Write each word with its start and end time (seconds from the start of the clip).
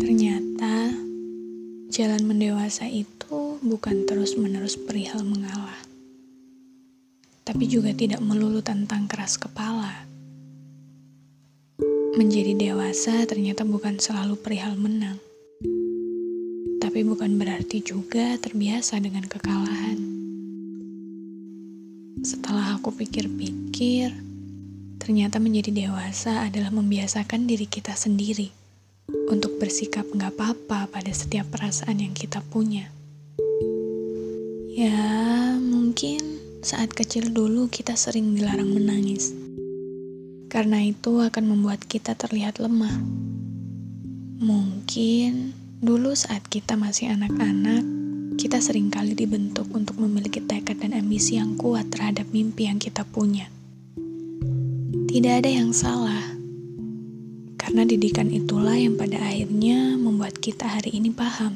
Ternyata 0.00 0.96
jalan 1.92 2.22
mendewasa 2.24 2.88
itu 2.88 3.60
bukan 3.60 4.08
terus-menerus 4.08 4.80
perihal 4.80 5.20
mengalah, 5.28 5.76
tapi 7.44 7.68
juga 7.68 7.92
tidak 7.92 8.24
melulu 8.24 8.64
tentang 8.64 9.04
keras 9.04 9.36
kepala. 9.36 10.08
Menjadi 12.16 12.56
dewasa 12.56 13.28
ternyata 13.28 13.68
bukan 13.68 14.00
selalu 14.00 14.40
perihal 14.40 14.72
menang, 14.80 15.20
tapi 16.80 17.04
bukan 17.04 17.36
berarti 17.36 17.84
juga 17.84 18.40
terbiasa 18.40 18.96
dengan 19.04 19.28
kekalahan. 19.28 20.00
Setelah 22.24 22.80
aku 22.80 22.88
pikir-pikir, 22.96 24.16
ternyata 24.96 25.36
menjadi 25.36 25.84
dewasa 25.84 26.48
adalah 26.48 26.72
membiasakan 26.72 27.44
diri 27.44 27.68
kita 27.68 27.92
sendiri 27.92 28.59
untuk 29.30 29.62
bersikap 29.62 30.08
nggak 30.10 30.34
apa-apa 30.34 30.90
pada 30.90 31.12
setiap 31.14 31.46
perasaan 31.54 32.02
yang 32.02 32.14
kita 32.16 32.42
punya. 32.50 32.90
Ya, 34.72 35.54
mungkin 35.60 36.40
saat 36.64 36.90
kecil 36.96 37.30
dulu 37.30 37.68
kita 37.70 37.94
sering 37.94 38.34
dilarang 38.34 38.74
menangis. 38.74 39.30
Karena 40.50 40.82
itu 40.82 41.22
akan 41.22 41.44
membuat 41.46 41.86
kita 41.86 42.18
terlihat 42.18 42.58
lemah. 42.58 42.96
Mungkin 44.42 45.54
dulu 45.78 46.16
saat 46.16 46.42
kita 46.50 46.74
masih 46.74 47.14
anak-anak, 47.14 47.86
kita 48.34 48.56
sering 48.58 48.90
kali 48.90 49.14
dibentuk 49.14 49.70
untuk 49.70 50.00
memiliki 50.02 50.42
tekad 50.42 50.82
dan 50.82 50.96
ambisi 50.96 51.38
yang 51.38 51.54
kuat 51.60 51.92
terhadap 51.92 52.26
mimpi 52.34 52.66
yang 52.66 52.82
kita 52.82 53.06
punya. 53.06 53.46
Tidak 55.06 55.44
ada 55.44 55.50
yang 55.50 55.70
salah, 55.76 56.09
karena 57.70 57.86
didikan 57.86 58.26
itulah 58.34 58.74
yang 58.74 58.98
pada 58.98 59.14
akhirnya 59.22 59.94
membuat 59.94 60.42
kita 60.42 60.66
hari 60.66 60.90
ini 60.90 61.14
paham 61.14 61.54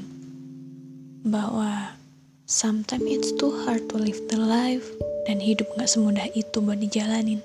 bahwa 1.27 1.98
sometimes 2.47 3.03
it's 3.03 3.34
too 3.34 3.51
hard 3.67 3.83
to 3.91 3.98
live 3.98 4.23
the 4.31 4.39
life 4.39 4.87
dan 5.27 5.42
hidup 5.42 5.67
gak 5.75 5.91
semudah 5.91 6.31
itu 6.39 6.62
buat 6.62 6.79
dijalanin. 6.79 7.42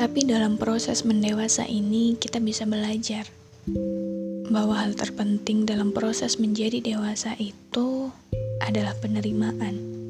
Tapi 0.00 0.24
dalam 0.24 0.56
proses 0.56 1.04
mendewasa 1.04 1.68
ini 1.68 2.16
kita 2.16 2.40
bisa 2.40 2.64
belajar 2.64 3.28
bahwa 4.48 4.72
hal 4.72 4.96
terpenting 4.96 5.68
dalam 5.68 5.92
proses 5.92 6.40
menjadi 6.40 6.80
dewasa 6.80 7.36
itu 7.36 8.08
adalah 8.64 8.96
penerimaan 9.04 10.00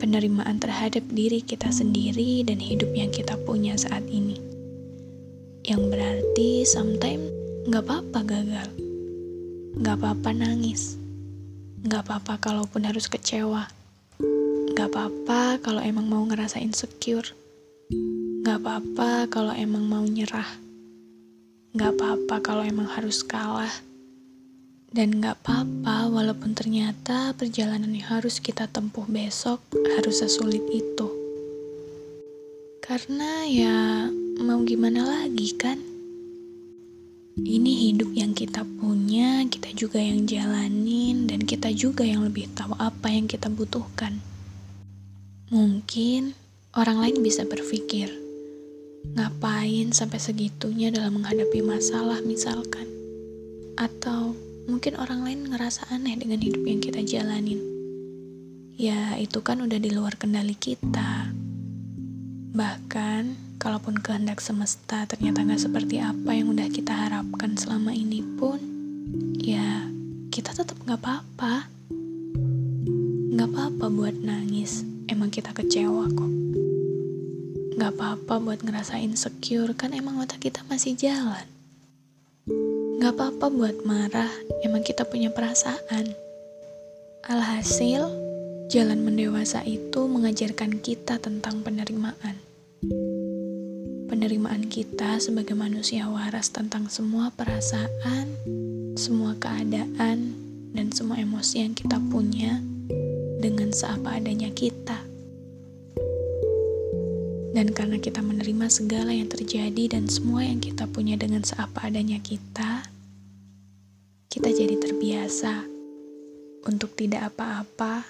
penerimaan 0.00 0.56
terhadap 0.56 1.04
diri 1.12 1.44
kita 1.44 1.68
sendiri 1.68 2.48
dan 2.48 2.56
hidup 2.56 2.88
yang 2.96 3.12
kita 3.12 3.36
punya 3.44 3.76
saat 3.76 4.08
ini. 4.08 4.53
Yang 5.64 5.96
berarti 5.96 6.68
sometimes 6.68 7.32
nggak 7.64 7.88
apa-apa 7.88 8.20
gagal, 8.20 8.68
nggak 9.80 9.96
apa-apa 9.96 10.36
nangis, 10.36 11.00
nggak 11.80 12.04
apa-apa 12.04 12.36
kalaupun 12.36 12.84
harus 12.84 13.08
kecewa, 13.08 13.72
nggak 14.76 14.92
apa-apa 14.92 15.64
kalau 15.64 15.80
emang 15.80 16.04
mau 16.04 16.20
ngerasa 16.28 16.60
insecure, 16.60 17.32
nggak 18.44 18.60
apa-apa 18.60 19.24
kalau 19.32 19.56
emang 19.56 19.88
mau 19.88 20.04
nyerah, 20.04 20.52
nggak 21.72 21.96
apa-apa 21.96 22.44
kalau 22.44 22.60
emang 22.60 22.84
harus 22.84 23.24
kalah. 23.24 23.72
Dan 24.94 25.18
gak 25.18 25.42
apa-apa 25.42 26.06
walaupun 26.06 26.54
ternyata 26.54 27.34
perjalanan 27.34 27.90
yang 27.90 28.14
harus 28.14 28.38
kita 28.38 28.70
tempuh 28.70 29.02
besok 29.10 29.58
harus 29.98 30.22
sesulit 30.22 30.62
itu. 30.70 31.10
Karena 32.78 33.42
ya 33.42 34.06
mau 34.40 34.62
gimana 34.62 35.04
lagi 35.04 35.54
kan? 35.54 35.78
Ini 37.34 37.72
hidup 37.90 38.14
yang 38.14 38.32
kita 38.32 38.62
punya, 38.78 39.42
kita 39.50 39.74
juga 39.74 39.98
yang 39.98 40.24
jalanin, 40.24 41.26
dan 41.26 41.42
kita 41.42 41.74
juga 41.74 42.06
yang 42.06 42.22
lebih 42.22 42.50
tahu 42.54 42.78
apa 42.78 43.10
yang 43.10 43.26
kita 43.26 43.50
butuhkan. 43.50 44.22
Mungkin 45.50 46.34
orang 46.78 47.02
lain 47.02 47.18
bisa 47.20 47.42
berpikir, 47.42 48.08
ngapain 49.18 49.90
sampai 49.90 50.22
segitunya 50.22 50.94
dalam 50.94 51.18
menghadapi 51.18 51.60
masalah 51.62 52.22
misalkan? 52.22 52.86
Atau 53.74 54.38
Mungkin 54.64 54.96
orang 54.96 55.28
lain 55.28 55.40
ngerasa 55.52 55.92
aneh 55.92 56.16
dengan 56.16 56.40
hidup 56.40 56.64
yang 56.64 56.80
kita 56.80 57.04
jalanin. 57.04 57.60
Ya, 58.80 59.12
itu 59.20 59.44
kan 59.44 59.60
udah 59.60 59.76
di 59.76 59.92
luar 59.92 60.16
kendali 60.16 60.56
kita. 60.56 61.33
Bahkan, 62.54 63.58
kalaupun 63.58 63.98
kehendak 63.98 64.38
semesta 64.38 65.02
ternyata 65.10 65.42
nggak 65.42 65.58
seperti 65.58 65.98
apa 65.98 66.38
yang 66.38 66.54
udah 66.54 66.70
kita 66.70 66.94
harapkan 66.94 67.58
selama 67.58 67.90
ini 67.90 68.22
pun, 68.38 68.62
ya 69.42 69.90
kita 70.30 70.54
tetap 70.54 70.78
nggak 70.86 71.02
apa-apa. 71.02 71.66
Nggak 73.34 73.48
apa-apa 73.50 73.86
buat 73.90 74.14
nangis, 74.22 74.86
emang 75.10 75.34
kita 75.34 75.50
kecewa 75.50 76.06
kok. 76.14 76.32
Nggak 77.74 77.90
apa-apa 77.98 78.34
buat 78.38 78.62
ngerasa 78.62 79.02
insecure, 79.02 79.74
kan 79.74 79.90
emang 79.90 80.22
otak 80.22 80.38
kita 80.38 80.62
masih 80.70 80.94
jalan. 80.94 81.50
Gak 83.02 83.20
apa-apa 83.20 83.50
buat 83.50 83.76
marah, 83.82 84.30
emang 84.62 84.80
kita 84.80 85.02
punya 85.04 85.28
perasaan. 85.28 86.14
Alhasil, 87.26 88.06
jalan 88.74 89.06
mendewasa 89.06 89.62
itu 89.62 90.10
mengajarkan 90.10 90.82
kita 90.82 91.22
tentang 91.22 91.62
penerimaan. 91.62 92.34
Penerimaan 94.10 94.66
kita 94.66 95.22
sebagai 95.22 95.54
manusia 95.54 96.10
waras 96.10 96.50
tentang 96.50 96.90
semua 96.90 97.30
perasaan, 97.30 98.26
semua 98.98 99.38
keadaan, 99.38 100.34
dan 100.74 100.90
semua 100.90 101.22
emosi 101.22 101.62
yang 101.62 101.78
kita 101.78 102.02
punya 102.10 102.58
dengan 103.38 103.70
seapa 103.70 104.18
adanya 104.18 104.50
kita. 104.50 105.06
Dan 107.54 107.70
karena 107.70 108.02
kita 108.02 108.26
menerima 108.26 108.66
segala 108.74 109.14
yang 109.14 109.30
terjadi 109.30 109.86
dan 109.86 110.10
semua 110.10 110.42
yang 110.42 110.58
kita 110.58 110.90
punya 110.90 111.14
dengan 111.14 111.46
seapa 111.46 111.86
adanya 111.86 112.18
kita, 112.18 112.90
kita 114.34 114.50
jadi 114.50 114.74
terbiasa 114.82 115.62
untuk 116.66 116.98
tidak 116.98 117.30
apa-apa 117.30 118.02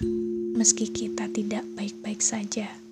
meski 0.55 0.87
kita 0.87 1.27
tidak 1.27 1.67
baik-baik 1.75 2.23
saja. 2.23 2.84